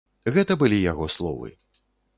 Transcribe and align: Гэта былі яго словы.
Гэта 0.37 0.57
былі 0.63 0.81
яго 0.91 1.11
словы. 1.19 1.57